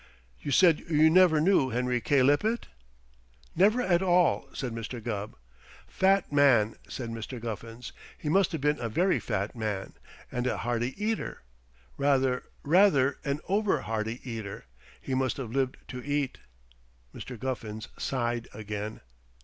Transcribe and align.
You 0.39 0.49
said 0.49 0.79
you 0.89 1.11
never 1.11 1.39
knew 1.39 1.69
Henry 1.69 2.01
K. 2.01 2.23
Lippett?" 2.23 2.65
"Never 3.55 3.83
at 3.83 4.01
all," 4.01 4.49
said 4.51 4.73
Mr. 4.73 4.99
Gubb. 4.99 5.35
"Fat 5.87 6.31
man," 6.31 6.75
said 6.89 7.11
Mr. 7.11 7.39
Guffins. 7.39 7.91
"He 8.17 8.27
must 8.27 8.51
have 8.51 8.61
been 8.61 8.79
a 8.79 8.89
very 8.89 9.19
fat 9.19 9.55
man. 9.55 9.93
And 10.31 10.47
a 10.47 10.57
hearty 10.57 10.95
eater. 10.99 11.43
Rather 11.97 12.41
rather 12.63 13.19
an 13.23 13.41
over 13.47 13.81
hearty 13.81 14.27
eater. 14.27 14.65
He 14.99 15.13
must 15.13 15.37
have 15.37 15.51
lived 15.51 15.77
to 15.89 16.03
eat." 16.03 16.39
Mr. 17.13 17.37
Guffins 17.37 17.87
sighed 17.95 18.47
again. 18.55 19.01